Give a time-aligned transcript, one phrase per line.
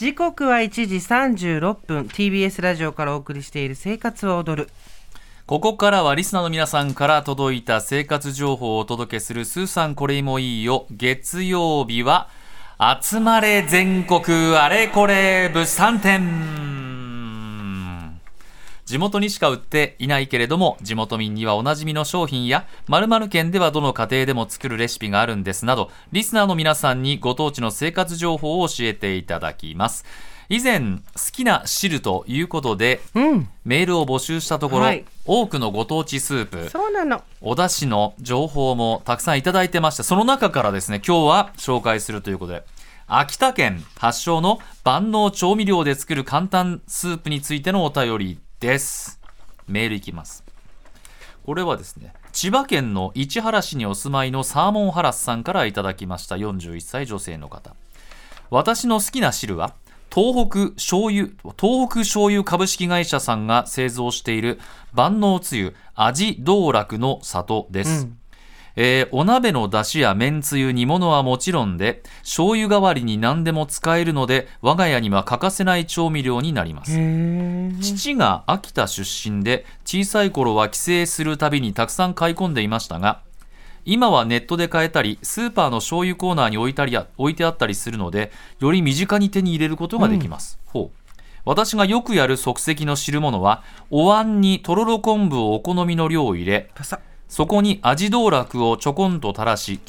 [0.00, 2.04] 時刻は1時36分。
[2.04, 4.70] TBS ラジオからお送りしている生活を踊る。
[5.44, 10.86] ここからはリスナーの皆さんから届いた生活情報をお届けするスーさんこれもいいよ。
[10.90, 12.30] 月曜日は
[13.02, 16.69] 集まれ全国あれこれ物産展。
[18.90, 30.04] 地元にしか売っていないけれども地元民にはおなじみの商品や〇〇県ではどの家庭でも作るレシピがあるんですなどリスナーの皆さんにご当地の生活情報を教えていただきます。
[30.48, 33.48] 以前好きな汁ということで、うん。
[33.64, 35.04] メールを募集したところ、はい。
[35.24, 37.22] 多くのご当地スープそうなの。
[37.40, 42.64] お出汁の情報もたくさんいただいてましてその中からですね今日は紹介するということで
[43.06, 49.18] 秋田県発祥の万能調味料で作る簡単スープについてのお便りです。
[49.66, 50.44] メールいきます。
[51.46, 57.74] これはですね千葉県の市原市にお住まいのサーモンハラスさんからいただきました41歳女性の方。
[58.50, 59.74] 私の好きな汁は
[60.14, 64.60] 東北醤油東北醤油株式会社さんが製造している
[64.92, 68.18] 万能つゆ味道楽の里です、うん。
[68.76, 76.92] えーお鍋の出汁や麺つゆ煮物はもちろんで醤油代わりに何でも使えるので我が家には欠かせない調味料になります。
[77.80, 83.22] 父が秋田出身で小さい頃は帰省するたびにたくさん買い込んでいましたが
[83.84, 91.00] 今はネットで買えたりスーパーの醤油コーナーに置いたりや置いてあったりするのでより身近に手に入れることができます、ほう。
[91.44, 97.00] 私がよくやる即席の汁物はお椀にとろろ昆布をお好みの量を入れパサ
[97.30, 99.80] そこに味道楽をちょこんと垂らし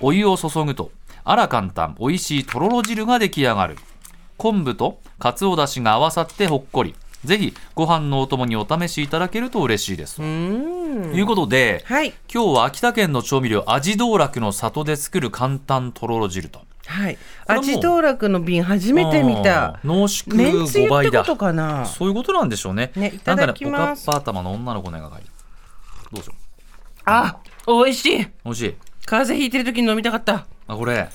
[0.00, 0.90] お湯を注ぐと
[1.22, 3.76] あら簡単美味しいとろろ汁が出来上がる。
[4.38, 6.96] 昆布とかつおだしが合わさってほっこり。
[7.24, 12.12] ぜひご飯のお供にお試しいただけると嬉しいです、ということではい。
[12.32, 16.62] 今日は秋田県の調味料味道楽の里で作る簡単とろろ汁と。
[16.86, 17.18] はい。
[17.46, 21.24] 味道楽の瓶初めて見た濃縮めんつゆ5倍だ。
[21.86, 22.90] そういうことなんでしょうね。
[22.96, 23.70] ねいただきます。
[23.70, 25.32] なんかねおかっぱ頭の女の子の絵が描いてる。
[26.12, 26.41] どうしよう
[27.04, 28.18] あ美味しい。
[28.44, 28.74] 美味しい。
[29.04, 30.46] 風邪ひいてる時に飲みたかった。
[30.66, 31.08] あこれ。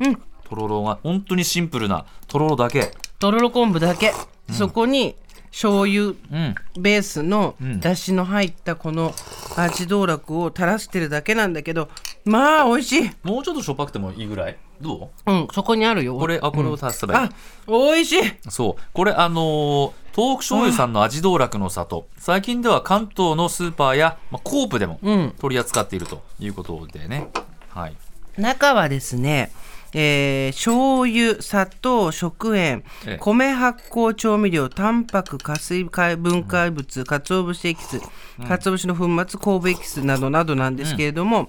[0.00, 0.14] うん。
[0.14, 2.92] とろろが本当にシンプルなとろろだけ。
[3.18, 4.12] とろろ昆布だけ、
[4.50, 5.16] そこに
[5.50, 6.54] 醤油うん。
[6.78, 7.80] ベースのん。
[7.80, 9.14] だしの入ったこの
[9.56, 11.88] 味道楽を垂らしてるだけなんだけど
[12.24, 13.10] まあ美味しい。
[13.22, 14.58] もうちょっとしょっぱくてもいいぐらい？
[14.80, 15.32] どう？
[15.32, 16.18] うんそこにあるよ。
[16.18, 17.32] これあこれを足せばいい、あ
[17.66, 18.32] 美味しい。
[18.50, 18.82] そう。
[18.92, 22.06] これあのー東北醤油さんの味道楽の里。
[22.18, 25.34] 最近では関東のスーパーや、まあ、コープでもうん。
[25.38, 27.28] 取り扱っているということでね、
[27.70, 27.96] はい。
[28.36, 29.50] 中はですね
[29.94, 33.18] えー、醤油砂糖食塩ええ。
[33.20, 38.00] 米発酵調味料タンパク加水分解物鰹節エキス
[38.48, 41.46] 鰹節の粉末神戸エキスなどなどなんですけれども、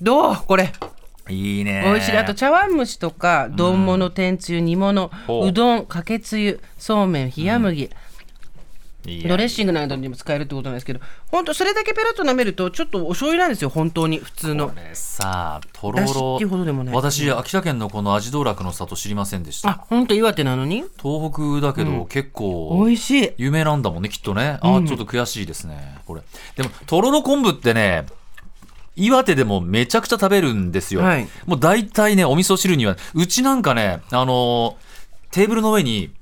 [0.00, 0.72] どうこれ？
[1.28, 1.82] いいね。
[1.86, 2.16] 美味しい。
[2.16, 5.48] あと茶碗蒸しとか丼物天つゆ煮物ほう。
[5.50, 7.90] うどんかけつゆそうめん冷麦、
[9.04, 11.00] ドレッシングなどにも使えるってことなんですけど
[11.30, 14.68] 本当それだけペラッと舐めるとちょっとお醤油なんですよ本当に普通の。
[14.70, 16.94] これさとろだしっていうほどろでもない。
[16.94, 19.68] 私秋田県のこの味道楽の里知りませんでした。
[19.68, 20.84] あ本当岩手なのに？
[21.02, 23.30] 東北だけど結構美味しい。
[23.36, 24.58] 有名なんだもんねきっとね。
[24.62, 26.22] あーちょっと悔しいですねこれ。
[26.56, 28.06] でもとろろ昆布ってね
[28.96, 31.28] 岩手でもめちゃくちゃ食べるんですよ、はい。
[31.46, 34.84] もう大体ねお味噌汁にはうちなんかねあのー
[35.32, 36.12] テーブルの上に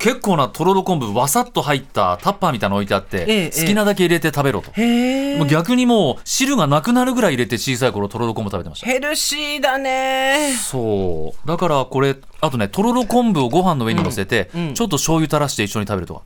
[0.00, 5.38] 結構なとろろ昆布わさっと入ったタッパーみたいなの置いてあって、ええ好きなだけ入れて食べろと、へえ。
[5.38, 8.86] もう逆にもう汁がなくなるぐらい入れて小さい頃とろろ昆布食べてました。
[8.86, 10.54] ヘルシーだね。
[10.54, 11.46] そう。
[11.46, 14.74] だからこれあとねとろろ昆布をご飯の上に乗せて、うんうん。
[14.74, 16.22] ちょっと醤油垂らして一緒に食べるとか。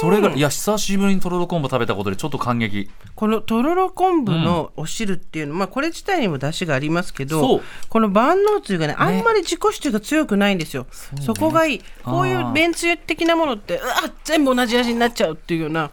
[0.00, 2.90] それがいや久しぶりにとろろ昆布食べたことでちょっと感激。
[3.14, 7.62] このとろろ昆布のお汁っていうの、まあこれ自体にも出汁がありますけそどう。
[7.88, 10.86] この万能つゆがねあんまり自己主張が強くないんですよ。
[11.20, 11.82] そ,、こがいい。
[12.04, 15.90] こういうめんつゆ的なものってうわ全部同じ味になっちゃうっていうようなうん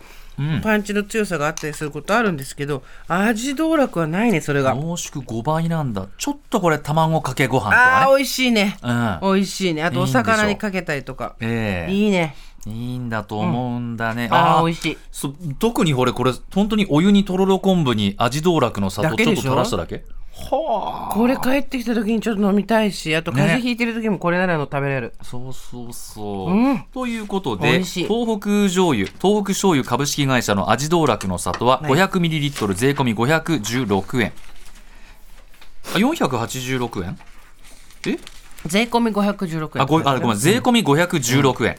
[0.63, 4.73] パンチの強さがあったりすることあるんですけど味道楽はないねそれが。
[4.73, 6.08] 濃縮5倍なんだ。
[6.17, 8.11] ちょっとこれ卵かけご飯とあかね。
[8.13, 8.78] ー美味しいね。
[8.81, 9.19] うん。
[9.22, 9.84] 美味しいね。
[9.84, 11.35] あとお魚にかけたりとか。
[11.40, 11.93] ええ。
[11.93, 12.35] いいね。
[12.66, 14.97] いいんだと思うんだね、ーあー美味しい。
[15.11, 20.05] そ特にこれこれ本当にお湯にとろろ昆布に味道楽の砂糖ちょっと垂らしただけ？
[20.35, 21.14] はあ。
[21.14, 26.85] これ帰ってきた時にちょっと飲みたいしあと風邪ひいてる時もこれならの食べれる、そうそうそう、うん。
[26.91, 28.08] ということ美で東
[28.40, 31.91] 北醤油東北醤油株式会社の味道楽の里ははい。
[31.91, 34.34] 500ml 税込み516円、
[35.94, 37.20] あ486円？
[38.08, 38.18] え？
[38.66, 39.82] 税込み516円。
[39.84, 40.38] あごあごめん。
[40.38, 41.78] 税込み516円、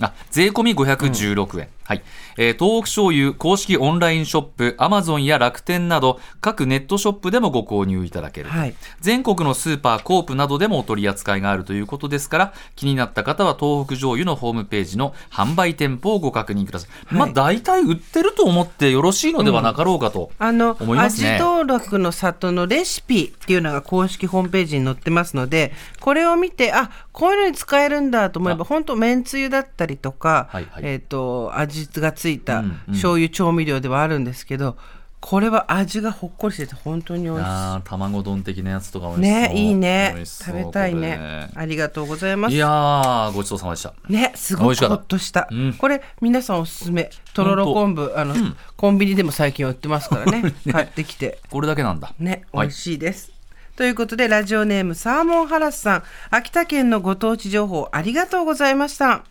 [0.00, 2.02] あ税込み516円、はい、
[2.36, 8.48] えー東北醤油公式オンラインショップ、アマゾンや楽天など各ネットショップでもご購入いただける。
[8.48, 8.74] と、はい。
[9.00, 17.14] 全国のスーパー、コープなどでもお取り扱いがあるということですから、気になった方は東北醤油のホームページの販売店舗をご確認ください。
[17.14, 17.18] い。
[17.18, 20.30] まあ大体売ってると思ってよろしいのではなかろうかと。
[20.38, 21.34] あの、思いますね。
[21.34, 30.82] 味登録の里のレシピっていうのが公式ホームページに載ってますので、これを見て、あ、こういうのに使えるんだと思えば、本当めんつゆだったりとか、はいはい。
[30.84, 34.76] えっ、と、味がついたうんうん醤油調味料ではあるんですけど、
[35.20, 37.82] これは味がほっこりしてて本当に美味しい。
[37.84, 39.40] 卵丼的なやつとか美味しそう。
[39.40, 41.48] ね、いい美ね食べたいね。
[41.54, 42.58] ありがとうございますい。
[42.58, 43.94] やー、ごちそうさまでした。
[44.08, 45.48] ね、すごく美味しかったほっとした。
[45.50, 47.08] うんこれ皆さんおすすめ。
[47.32, 48.34] とろろ昆布、あの、
[48.76, 50.52] コンビニでも最近は売ってますからね。
[50.70, 51.38] 買ってきて。
[51.50, 52.12] これだけなんだ。
[52.18, 53.32] ね、美はい味しいです。
[53.76, 59.24] ということで、ラジオネームサーモンハラスさん、秋田県のご当地情報ありがとうございました。